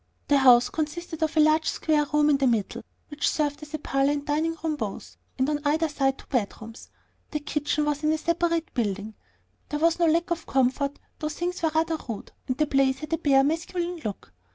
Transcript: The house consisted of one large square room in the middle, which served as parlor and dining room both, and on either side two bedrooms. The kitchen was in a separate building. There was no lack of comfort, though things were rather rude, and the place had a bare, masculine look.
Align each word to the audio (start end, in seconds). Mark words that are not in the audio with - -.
The 0.29 0.39
house 0.39 0.69
consisted 0.71 1.21
of 1.21 1.35
one 1.35 1.45
large 1.45 1.69
square 1.69 2.07
room 2.11 2.31
in 2.31 2.37
the 2.37 2.47
middle, 2.47 2.81
which 3.09 3.29
served 3.29 3.61
as 3.61 3.75
parlor 3.83 4.13
and 4.13 4.25
dining 4.25 4.57
room 4.63 4.75
both, 4.75 5.15
and 5.37 5.47
on 5.47 5.59
either 5.63 5.87
side 5.87 6.17
two 6.17 6.25
bedrooms. 6.27 6.89
The 7.29 7.39
kitchen 7.39 7.85
was 7.85 8.03
in 8.03 8.11
a 8.11 8.17
separate 8.17 8.73
building. 8.73 9.13
There 9.69 9.79
was 9.79 9.99
no 9.99 10.07
lack 10.07 10.31
of 10.31 10.47
comfort, 10.47 10.97
though 11.19 11.29
things 11.29 11.61
were 11.61 11.69
rather 11.75 11.97
rude, 12.09 12.31
and 12.47 12.57
the 12.57 12.65
place 12.65 12.97
had 12.97 13.13
a 13.13 13.19
bare, 13.19 13.43
masculine 13.43 14.01
look. 14.03 14.33